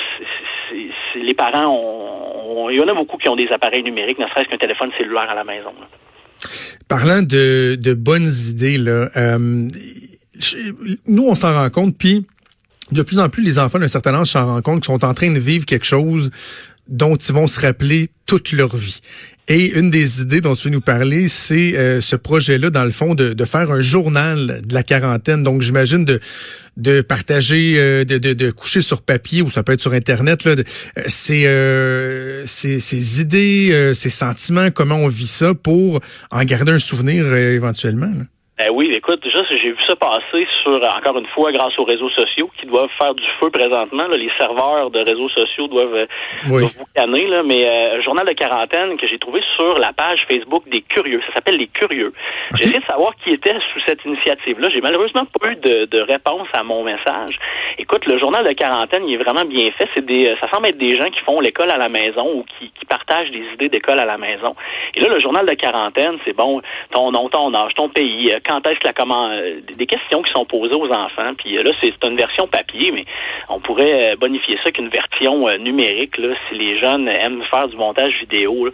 les 1.15 1.33
parents, 1.33 2.69
il 2.71 2.77
y 2.77 2.81
en 2.81 2.87
a 2.87 2.93
beaucoup 2.93 3.17
qui 3.17 3.29
ont 3.29 3.35
des 3.35 3.49
appareils 3.51 3.83
numériques, 3.83 4.19
ne 4.19 4.27
serait-ce 4.27 4.49
qu'un 4.49 4.57
téléphone 4.57 4.91
cellulaire 4.97 5.29
à 5.29 5.35
la 5.35 5.43
maison. 5.43 5.73
Parlant 6.87 7.21
de, 7.21 7.93
bonnes 7.93 8.29
idées, 8.49 8.77
là, 8.77 9.09
euh, 9.15 9.67
nous, 11.07 11.27
on 11.27 11.35
s'en 11.35 11.53
rend 11.53 11.69
compte, 11.69 11.97
puis 11.97 12.25
de 12.91 13.01
plus 13.01 13.19
en 13.19 13.29
plus, 13.29 13.43
les 13.43 13.59
enfants 13.59 13.79
d'un 13.79 13.87
certain 13.87 14.15
âge 14.15 14.27
s'en 14.27 14.45
rendent 14.45 14.63
compte 14.63 14.83
qu'ils 14.83 14.93
sont 14.93 15.05
en 15.05 15.13
train 15.13 15.31
de 15.31 15.39
vivre 15.39 15.65
quelque 15.65 15.85
chose 15.85 16.31
dont 16.87 17.15
ils 17.15 17.33
vont 17.33 17.47
se 17.47 17.59
rappeler 17.59 18.09
toute 18.25 18.51
leur 18.51 18.75
vie. 18.75 18.99
Et 19.51 19.71
une 19.71 19.89
des 19.89 20.21
idées 20.21 20.41
dont 20.41 20.53
tu 20.53 20.67
veux 20.67 20.73
nous 20.73 20.79
parler, 20.79 21.27
c'est 21.27 21.75
euh, 21.75 22.01
ce 22.01 22.15
projet-là, 22.15 22.69
dans 22.69 22.85
le 22.85 22.91
fond, 22.91 23.15
de, 23.15 23.45
faire 23.45 23.71
un 23.71 23.81
journal 23.81 24.61
de 24.63 24.73
la 24.75 24.83
quarantaine. 24.83 25.41
Donc, 25.41 25.63
j'imagine 25.63 26.05
de, 26.05 26.19
de 26.77 27.01
partager, 27.01 27.79
euh, 27.79 28.03
de, 28.05 28.51
coucher 28.51 28.81
sur 28.81 29.01
papier 29.01 29.41
ou 29.41 29.49
ça 29.49 29.63
peut 29.63 29.73
être 29.73 29.81
sur 29.81 29.93
Internet, 29.93 30.43
là, 30.43 30.53
euh, 30.55 32.43
ces, 32.45 32.79
ces, 32.79 33.21
idées, 33.21 33.91
ces 33.95 34.11
sentiments, 34.11 34.69
comment 34.69 34.97
on 34.97 35.07
vit 35.07 35.25
ça 35.25 35.55
pour 35.55 35.99
en 36.29 36.43
garder 36.43 36.71
un 36.71 36.79
souvenir 36.79 37.33
éventuellement. 37.33 38.11
Ben 38.59 38.67
oui, 38.73 38.91
écoute, 38.93 39.23
juste 39.23 39.55
j'ai 39.55 39.71
vu 39.71 39.77
ça 39.87 39.95
passer 39.95 40.45
sur, 40.63 40.75
encore 40.75 41.17
une 41.17 41.27
fois, 41.27 41.49
grâce 41.53 41.79
aux 41.79 41.85
réseaux 41.85 42.09
sociaux 42.09 42.51
qui 42.59 42.65
doivent 42.65 42.89
faire 43.01 43.15
du 43.15 43.23
feu 43.39 43.49
présentement. 43.49 44.05
les 44.07 44.29
serveurs 44.37 44.91
de 44.91 44.99
réseaux 44.99 45.29
sociaux 45.29 45.69
doivent, 45.69 45.95
euh, 45.95 46.05
vous 46.43 46.85
canner, 46.93 47.25
là, 47.27 47.41
mais 47.41 47.65
euh, 47.65 48.01
journal 48.01 48.27
de 48.27 48.33
quarantaine 48.33 48.97
que 48.97 49.07
j'ai 49.07 49.17
trouvé 49.17 49.41
sur 49.55 49.75
la 49.75 49.93
page 49.93 50.25
Facebook 50.29 50.67
des 50.67 50.81
curieux. 50.81 51.21
Ça 51.27 51.35
s'appelle 51.35 51.55
les 51.55 51.67
curieux. 51.67 52.11
J'ai 52.55 52.65
essayé 52.65 52.79
de 52.81 52.85
savoir 52.85 53.13
qui 53.23 53.29
était 53.29 53.55
sous 53.71 53.79
cette 53.85 54.03
initiative-là. 54.03 54.67
J'ai 54.73 54.81
malheureusement 54.81 55.25
pas 55.39 55.51
eu 55.51 55.55
de, 55.55 55.85
de, 55.85 56.01
réponse 56.01 56.47
à 56.51 56.61
mon 56.63 56.83
message. 56.83 57.39
Écoute, 57.77 58.07
le 58.07 58.19
journal 58.19 58.45
de 58.45 58.51
quarantaine, 58.51 59.07
il 59.07 59.13
est 59.13 59.23
vraiment 59.23 59.45
bien 59.45 59.71
fait. 59.71 59.87
C'est 59.95 60.05
des, 60.05 60.35
ça 60.41 60.49
semble 60.51 60.67
être 60.67 60.77
des 60.77 60.97
gens 60.97 61.09
qui 61.09 61.21
font 61.21 61.39
l'école 61.39 61.71
à 61.71 61.77
la 61.77 61.87
maison 61.87 62.27
ou 62.35 62.43
qui, 62.43 62.73
qui 62.77 62.85
partagent 62.85 63.31
des 63.31 63.45
idées 63.53 63.69
d'école 63.69 64.01
à 64.01 64.05
la 64.05 64.17
maison. 64.17 64.53
Et 64.95 64.99
là, 64.99 65.07
le 65.13 65.21
journal 65.21 65.45
de 65.45 65.53
quarantaine, 65.53 66.17
c'est 66.25 66.35
bon, 66.35 66.61
ton 66.91 67.13
nom, 67.13 67.29
ton 67.29 67.53
âge, 67.53 67.73
ton 67.75 67.87
pays, 67.87 68.33
euh, 68.33 68.39
quand 68.49 68.67
est-ce 68.67 68.79
que 68.79 68.87
la 68.87 68.93
comment, 68.93 69.29
euh, 69.29 69.61
des 69.77 69.85
questions 69.85 70.21
qui 70.23 70.31
sont 70.31 70.45
posées 70.45 70.75
aux 70.75 70.89
enfants. 70.89 71.33
Puis 71.37 71.57
euh, 71.57 71.63
là, 71.63 71.71
c'est 71.81 71.93
une 72.05 72.15
version 72.17 72.47
papier, 72.47 72.91
mais 72.91 73.05
on 73.47 73.59
pourrait 73.59 74.15
bonifier 74.19 74.57
ça 74.63 74.71
qu'une 74.71 74.89
version 74.89 75.47
numérique. 75.59 76.17
Là, 76.17 76.33
si 76.47 76.55
les 76.57 76.79
jeunes 76.79 77.07
aiment 77.07 77.43
faire 77.43 77.67
du 77.67 77.77
montage 77.77 78.13
vidéo, 78.19 78.69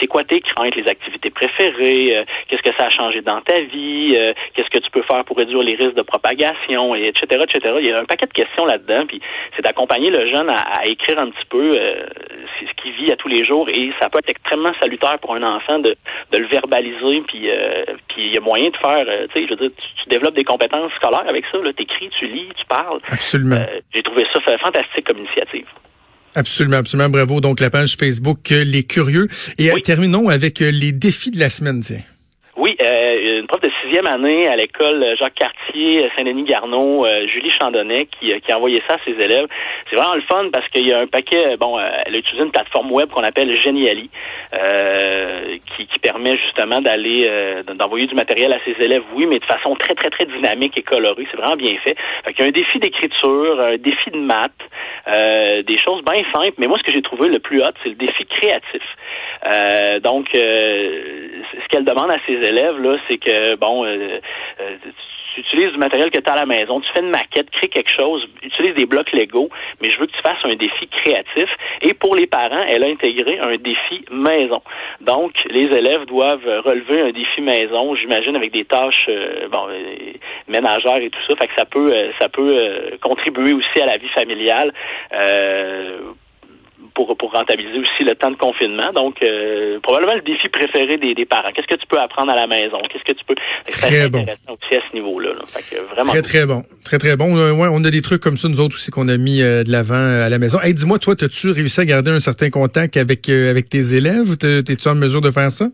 c'est 0.00 0.06
quoi 0.06 0.22
tes 0.24 0.40
craintes, 0.40 0.74
les 0.74 0.88
activités 0.88 1.30
préférées, 1.30 2.24
qu'est-ce 2.48 2.62
que 2.62 2.76
ça 2.76 2.86
a 2.86 2.90
changé 2.90 3.20
dans 3.20 3.40
ta 3.42 3.60
vie, 3.60 4.16
qu'est-ce 4.54 4.70
que 4.70 4.78
tu 4.78 4.90
peux 4.90 5.02
faire 5.02 5.24
pour 5.24 5.36
réduire 5.36 5.62
les 5.62 5.74
risques 5.74 5.94
de 5.94 6.02
propagation, 6.02 6.94
et 6.94 7.08
etc., 7.08 7.42
etc. 7.42 7.76
Il 7.80 7.88
y 7.88 7.92
a 7.92 7.98
un 7.98 8.04
paquet 8.04 8.26
de 8.26 8.32
questions 8.32 8.64
là-dedans. 8.64 9.06
Puis 9.06 9.20
c'est 9.56 9.62
d'accompagner 9.62 10.10
le 10.10 10.32
jeune 10.32 10.48
à, 10.50 10.86
écrire 10.86 11.20
un 11.20 11.30
petit 11.30 11.46
peu 11.48 11.70
ce 11.72 12.81
à 13.10 13.16
tous 13.16 13.28
les 13.28 13.44
jours 13.44 13.68
et 13.68 13.90
ça 14.00 14.08
peut 14.08 14.18
être 14.18 14.30
extrêmement 14.30 14.72
salutaire 14.80 15.18
pour 15.20 15.34
un 15.34 15.42
enfant 15.42 15.78
de, 15.78 15.96
de 16.32 16.38
le 16.38 16.46
verbaliser. 16.46 17.22
Puis 17.26 17.48
puis 18.08 18.26
il 18.28 18.34
y 18.34 18.38
a 18.38 18.40
moyen 18.40 18.70
de 18.70 18.76
faire, 18.76 19.04
tu 19.06 19.40
sais, 19.40 19.46
je 19.46 19.50
veux 19.50 19.56
dire, 19.56 19.70
tu, 19.76 20.08
développes 20.10 20.36
des 20.36 20.44
compétences 20.44 20.92
scolaires 20.96 21.28
avec 21.28 21.44
ça. 21.50 21.58
Tu 21.62 21.82
écris, 21.82 22.10
tu 22.18 22.26
lis, 22.26 22.48
tu 22.56 22.64
parles. 22.66 23.00
Absolument. 23.08 23.56
Euh, 23.56 23.80
j'ai 23.94 24.02
trouvé 24.02 24.24
ça 24.32 24.40
fantastique 24.58 25.06
comme 25.06 25.18
initiative. 25.18 25.66
Absolument, 26.34 26.78
absolument. 26.78 27.10
Bravo. 27.10 27.40
Donc, 27.40 27.60
la 27.60 27.70
page 27.70 27.96
Facebook 27.96 28.52
euh, 28.52 28.64
Les 28.64 28.84
Curieux. 28.84 29.28
Et 29.58 29.70
euh, 29.70 29.78
terminons 29.84 30.28
avec 30.28 30.60
les 30.60 30.92
défis 30.92 31.30
de 31.30 31.38
la 31.38 31.50
semaine, 31.50 31.80
tiens. 31.80 32.00
Oui, 32.54 32.76
euh, 32.84 33.38
une 33.40 33.46
prof 33.46 33.62
de 33.62 33.70
sixième 33.82 34.06
année 34.06 34.46
à 34.46 34.56
l'école 34.56 35.16
Jacques 35.18 35.36
Cartier, 35.36 36.06
Saint-Denis-Garneau, 36.14 37.06
euh, 37.06 37.26
Julie 37.26 37.50
Chandonnet, 37.50 38.06
qui, 38.20 38.30
euh, 38.30 38.40
qui, 38.40 38.52
a 38.52 38.58
envoyé 38.58 38.82
ça 38.86 38.96
à 38.96 38.98
ses 39.06 39.12
élèves. 39.12 39.46
C'est 39.88 39.96
vraiment 39.96 40.14
le 40.14 40.20
fun 40.30 40.50
parce 40.52 40.68
qu'il 40.68 40.86
y 40.86 40.92
a 40.92 41.00
un 41.00 41.06
paquet, 41.06 41.56
bon, 41.58 41.78
elle 41.78 42.14
a 42.14 42.18
utilisé 42.18 42.44
une 42.44 42.50
plateforme 42.50 42.92
web 42.92 43.08
qu'on 43.08 43.22
appelle 43.22 43.58
Geniali, 43.58 44.10
qui, 45.76 45.86
qui, 45.86 45.98
permet 45.98 46.36
justement 46.36 46.80
d'aller, 46.80 47.26
d'envoyer 47.74 48.06
du 48.06 48.14
matériel 48.14 48.52
à 48.52 48.58
ses 48.64 48.76
élèves, 48.84 49.02
oui, 49.14 49.26
mais 49.26 49.38
de 49.38 49.44
façon 49.44 49.74
très, 49.76 49.94
très, 49.94 50.10
très 50.10 50.26
dynamique 50.26 50.76
et 50.76 50.82
colorée. 50.82 51.26
C'est 51.30 51.36
vraiment 51.38 51.56
bien 51.56 51.74
fait. 51.84 51.96
fait 52.24 52.34
il 52.38 52.40
y 52.40 52.44
a 52.44 52.48
un 52.48 52.50
défi 52.50 52.78
d'écriture, 52.78 53.60
un 53.60 53.76
défi 53.76 54.10
de 54.10 54.18
maths, 54.18 54.52
des 55.64 55.78
choses 55.78 56.02
bien 56.04 56.22
simples, 56.34 56.56
mais 56.58 56.66
moi, 56.66 56.76
ce 56.78 56.82
que 56.82 56.92
j'ai 56.92 57.02
trouvé 57.02 57.28
le 57.28 57.38
plus 57.38 57.62
hot, 57.62 57.72
c'est 57.82 57.90
le 57.90 57.94
défi 57.94 58.26
créatif. 58.26 60.02
donc, 60.02 60.28
ce 60.32 61.68
qu'elle 61.70 61.84
demande 61.84 62.10
à 62.10 62.18
ses 62.26 62.41
élèves, 62.44 62.78
là, 62.80 62.96
c'est 63.08 63.18
que, 63.18 63.56
bon, 63.56 63.84
euh, 63.84 64.18
euh, 64.60 64.76
tu 65.34 65.40
utilises 65.40 65.72
du 65.72 65.78
matériel 65.78 66.10
que 66.10 66.20
tu 66.20 66.30
as 66.30 66.34
à 66.34 66.40
la 66.40 66.46
maison, 66.46 66.80
tu 66.80 66.92
fais 66.92 67.00
une 67.00 67.10
maquette, 67.10 67.50
crée 67.50 67.68
quelque 67.68 67.90
chose, 67.90 68.26
utilise 68.42 68.74
des 68.74 68.84
blocs 68.84 69.10
Lego, 69.12 69.48
mais 69.80 69.90
je 69.90 69.98
veux 69.98 70.06
que 70.06 70.12
tu 70.12 70.20
fasses 70.22 70.44
un 70.44 70.54
défi 70.56 70.86
créatif. 70.88 71.48
Et 71.80 71.94
pour 71.94 72.14
les 72.16 72.26
parents, 72.26 72.64
elle 72.68 72.84
a 72.84 72.88
intégré 72.88 73.38
un 73.38 73.56
défi 73.56 74.04
maison. 74.10 74.60
Donc, 75.00 75.32
les 75.48 75.74
élèves 75.74 76.04
doivent 76.04 76.46
relever 76.64 77.00
un 77.00 77.12
défi 77.12 77.40
maison, 77.40 77.94
j'imagine, 77.94 78.36
avec 78.36 78.52
des 78.52 78.66
tâches 78.66 79.06
euh, 79.08 79.48
bon, 79.48 79.68
ménagères 80.48 80.98
et 80.98 81.08
tout 81.08 81.20
ça. 81.26 81.34
Fait 81.40 81.48
que 81.48 81.54
ça 81.56 81.64
peut, 81.64 81.94
ça 82.20 82.28
peut 82.28 82.98
contribuer 83.00 83.54
aussi 83.54 83.80
à 83.80 83.86
la 83.86 83.96
vie 83.96 84.08
familiale 84.08 84.72
pour, 87.32 87.38
rentabiliser 87.38 87.78
aussi 87.78 88.04
le 88.04 88.14
temps 88.14 88.30
de 88.30 88.36
confinement. 88.36 88.92
Donc, 88.94 89.16
euh, 89.22 89.78
probablement 89.82 90.14
le 90.14 90.22
défi 90.22 90.48
préféré 90.48 90.96
des, 90.98 91.14
des 91.14 91.24
parents. 91.24 91.50
Qu'est-ce 91.54 91.66
que 91.66 91.80
tu 91.80 91.86
peux 91.88 91.98
apprendre 91.98 92.32
à 92.32 92.36
la 92.36 92.46
maison? 92.46 92.78
Qu'est-ce 92.90 93.04
que 93.04 93.18
tu 93.18 93.24
peux... 93.24 93.34
Très 93.70 94.08
bon. 94.08 94.22
aussi 94.22 94.74
à 94.76 94.82
ce 94.88 94.94
niveau-là. 94.94 95.30
vraiment 95.92 96.12
très, 96.12 96.22
très 96.22 96.46
bon. 96.46 96.64
Très, 96.84 96.98
très 96.98 97.16
bon. 97.16 97.36
Euh, 97.36 97.52
ouais, 97.52 97.68
on 97.70 97.84
a 97.84 97.90
des 97.90 98.02
trucs 98.02 98.22
comme 98.22 98.36
ça, 98.36 98.48
nous 98.48 98.60
autres 98.60 98.76
aussi, 98.76 98.90
qu'on 98.90 99.08
a 99.08 99.16
mis 99.16 99.42
euh, 99.42 99.64
de 99.64 99.70
l'avant 99.70 99.94
à 99.94 100.28
la 100.28 100.38
maison. 100.38 100.60
Hey, 100.60 100.74
dis-moi, 100.74 100.98
toi, 100.98 101.14
as-tu 101.20 101.50
réussi 101.50 101.80
à 101.80 101.84
garder 101.84 102.10
un 102.10 102.20
certain 102.20 102.50
contact 102.50 102.96
avec, 102.96 103.28
avec 103.28 103.68
tes 103.68 103.94
élèves? 103.94 104.36
T'es-tu 104.36 104.88
en 104.88 104.94
mesure 104.94 105.20
de 105.20 105.30
faire 105.30 105.50
ça? 105.50 105.66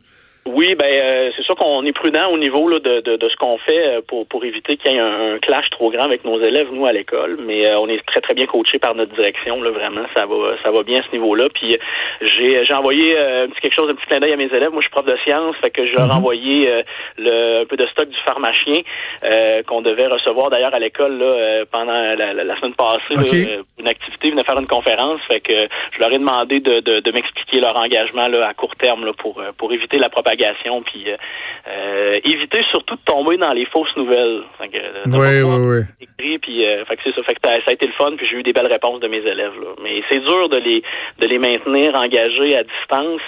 Oui, 0.47 0.75
ben 0.75 0.87
euh, 0.87 1.31
c'est 1.37 1.43
sûr 1.43 1.57
qu'on 1.57 1.85
est 1.85 1.93
prudent 1.93 2.29
au 2.31 2.39
niveau 2.39 2.69
là, 2.69 2.79
de, 2.79 3.01
de, 3.01 3.17
de, 3.17 3.29
ce 3.29 3.37
qu'on 3.37 3.59
fait 3.59 3.87
euh, 3.87 4.01
pour, 4.07 4.27
pour 4.27 4.45
éviter 4.45 4.77
qu'il 4.77 4.93
y 4.93 4.95
ait 4.95 4.99
un, 4.99 5.39
clash 5.39 5.69
trop 5.71 5.91
grand 5.91 6.05
avec 6.05 6.25
nos 6.25 6.41
élèves, 6.41 6.69
nous, 6.73 6.87
à 6.87 6.93
l'école. 6.93 7.37
Mais 7.45 7.69
euh, 7.69 7.79
on 7.79 7.89
est 7.89 8.01
très, 8.07 8.21
très 8.21 8.35
bien 8.35 8.47
coachés 8.47 8.79
par 8.79 8.95
notre 8.95 9.15
direction. 9.15 9.61
Là, 9.63 9.71
vraiment, 9.71 10.07
ça 10.17 10.27
va 10.27 10.57
ça 10.63 10.71
va 10.71 10.83
bien 10.85 11.01
à 11.01 11.03
ce 11.07 11.13
niveau-là. 11.13 11.49
Puis 11.53 11.77
j'ai 12.23 12.65
j'ai 12.65 12.75
envoyé 12.75 13.19
un 13.19 13.49
petit 13.49 13.61
quelque 13.61 13.75
chose, 13.75 13.91
un 13.91 13.95
petit 13.95 14.07
clin 14.07 14.21
d'œil 14.21 14.33
à 14.33 14.37
mes 14.37 14.47
élèves. 14.47 14.71
Moi, 14.71 14.81
je 14.81 14.89
suis 14.89 14.91
prof 14.91 15.05
de 15.05 15.17
sciences, 15.25 15.57
fait 15.57 15.71
que 15.71 15.87
je 15.87 15.93
leur 15.93 16.07
ai 16.07 16.09
mhm. 16.09 16.17
envoyé 16.17 16.83
le, 17.19 17.63
un 17.63 17.67
peu 17.67 17.77
de 17.77 17.87
stock 17.89 18.09
du 18.09 18.19
pharmacien 18.27 18.81
qu'on 19.67 19.83
devait 19.83 20.07
recevoir 20.07 20.51
d'ailleurs 20.51 20.75
à 20.75 20.79
l'école 20.79 21.19
là, 21.19 21.65
pendant 21.71 21.93
la, 21.93 22.33
la, 22.33 22.57
semaine 22.57 22.75
passée. 22.75 23.59
une 23.79 23.89
activité, 23.89 24.31
venait 24.31 24.45
faire 24.45 24.59
une 24.59 24.67
conférence. 24.67 25.21
Fait 25.29 25.41
que 25.41 25.55
je 25.93 26.01
leur 26.01 26.13
ai 26.13 26.19
demandé 26.19 26.61
de, 26.61 26.81
de, 26.81 27.01
de 27.01 27.13
m'expliquer 27.13 27.61
leur 27.61 27.77
engagement 27.77 28.29
là, 28.29 28.49
à 28.49 28.55
court 28.55 28.75
terme 28.77 29.05
là, 29.05 29.13
pour, 29.13 29.43
pour 29.57 29.73
éviter 29.73 29.99
la 29.99 30.09
propagation 30.09 30.28
puis 30.85 31.11
euh, 31.11 31.17
euh, 31.69 32.13
éviter 32.25 32.61
surtout 32.71 32.97
de 32.97 33.01
tomber 33.05 33.37
dans 33.37 33.53
les 33.53 33.67
fausses 33.67 33.95
nouvelles. 33.97 34.43
oui, 34.61 35.43
oui, 35.43 35.43
oui. 35.43 35.81
Écrit, 36.01 36.39
puis 36.39 36.67
euh, 36.67 36.85
fait 36.85 36.97
que 36.97 37.03
c'est 37.05 37.15
ça. 37.15 37.23
Fait 37.23 37.35
que 37.35 37.41
ça 37.43 37.59
a 37.67 37.73
été 37.73 37.87
le 37.87 37.93
fun, 37.93 38.13
puis 38.17 38.27
j'ai 38.29 38.37
eu 38.37 38.43
des 38.43 38.53
belles 38.53 38.67
réponses 38.67 39.01
de 39.01 39.09
mes 39.09 39.19
élèves. 39.19 39.55
Là. 39.61 39.69
Mais 39.83 40.03
c'est 40.11 40.21
dur 40.21 40.49
de 40.49 40.57
les 40.57 40.83
de 41.19 41.27
les 41.27 41.39
maintenir 41.39 41.95
engagés 41.95 42.57
à 42.57 42.65
distance. 42.65 43.23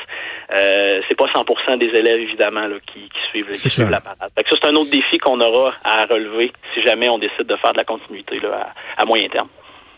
Euh, 0.57 1.01
c'est 1.09 1.17
pas 1.17 1.27
100% 1.27 1.79
des 1.79 1.87
élèves 1.87 2.21
évidemment 2.21 2.67
là, 2.67 2.77
qui, 2.87 3.01
qui 3.01 3.21
suivent, 3.31 3.51
qui 3.51 3.71
suivent 3.71 3.91
la 3.91 4.01
parade. 4.01 4.31
Fait 4.35 4.43
que 4.43 4.51
ça 4.51 4.57
c'est 4.61 4.69
un 4.69 4.75
autre 4.75 4.91
défi 4.91 5.19
qu'on 5.19 5.41
aura 5.41 5.75
à 5.85 6.07
relever 6.07 6.53
si 6.75 6.83
jamais 6.83 7.09
on 7.09 7.19
décide 7.19 7.47
de 7.47 7.57
faire 7.57 7.73
de 7.73 7.79
la 7.79 7.85
continuité 7.85 8.41
là, 8.41 8.73
à 8.97 9.05
moyen 9.05 9.29
terme. 9.29 9.49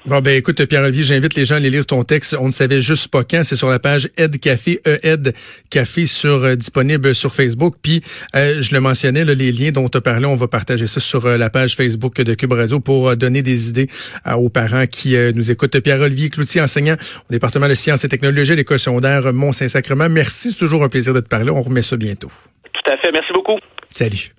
Bon, 0.05 0.21
ben 0.21 0.37
écoute, 0.37 0.67
Pierre-Olivier, 0.67 1.05
j'invite 1.05 1.37
les 1.37 1.45
gens 1.45 1.55
à 1.55 1.59
aller 1.59 1.71
lire 1.71 1.87
ton 1.87 2.03
texte. 2.03 2.35
On 2.37 2.47
ne 2.47 2.51
savait 2.51 2.81
juste 2.81 3.07
pas 3.07 3.23
quand. 3.23 3.45
C'est 3.45 3.55
sur 3.55 3.69
la 3.69 3.79
page 3.79 4.09
Aide 4.17 4.41
Café, 4.41 4.81
E-Aide 4.85 5.33
Café 5.71 6.07
sur, 6.07 6.43
euh, 6.43 6.57
disponible 6.57 7.15
sur 7.15 7.33
Facebook. 7.33 7.77
Puis, 7.81 8.03
euh, 8.35 8.61
je 8.61 8.75
le 8.75 8.81
mentionnais, 8.81 9.25
les 9.25 9.53
liens 9.53 9.71
dont 9.71 9.89
tu 9.89 9.99
as 9.99 10.01
parlé, 10.01 10.27
on 10.27 10.35
va 10.35 10.49
partager 10.49 10.89
ça 10.89 10.99
sur 10.99 11.27
euh, 11.27 11.37
la 11.37 11.51
page 11.51 11.77
Facebook 11.77 12.21
de 12.21 12.35
Cube 12.35 12.53
Radio 12.53 12.81
pour 12.81 13.17
donner 13.17 13.43
des 13.43 13.69
idées 13.69 13.89
aux 14.35 14.49
parents 14.49 14.87
qui 14.87 15.17
nous 15.35 15.53
écoutent. 15.53 15.79
Pierre-Olivier 15.79 16.31
Cloutier, 16.31 16.61
enseignant 16.61 16.97
au 17.31 17.33
département 17.33 17.69
de 17.69 17.75
sciences 17.75 18.05
et 18.05 18.09
technologies 18.09 18.53
à 18.53 18.57
l'école 18.57 18.81
secondaire 18.81 19.33
Mont-Saint-Sacrement. 19.33 20.09
Merci, 20.09 20.51
c'est 20.51 20.59
toujours 20.59 20.83
un 20.83 20.89
plaisir 20.89 21.15
de 21.15 21.21
te 21.21 21.29
parler. 21.29 21.51
On 21.51 21.63
remet 21.63 21.83
ça 21.83 21.97
bientôt. 21.97 22.31
Tout 22.73 22.93
à 22.93 22.97
fait. 22.97 23.13
Merci 23.13 23.33
beaucoup. 23.33 23.59
Salut. 23.93 24.33